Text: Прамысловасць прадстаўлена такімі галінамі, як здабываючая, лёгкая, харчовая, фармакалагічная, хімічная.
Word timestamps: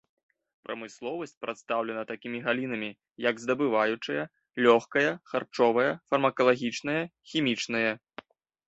Прамысловасць 0.67 1.35
прадстаўлена 1.43 2.03
такімі 2.13 2.39
галінамі, 2.47 2.91
як 3.29 3.35
здабываючая, 3.45 4.23
лёгкая, 4.69 5.09
харчовая, 5.35 5.89
фармакалагічная, 6.09 6.99
хімічная. 7.33 7.89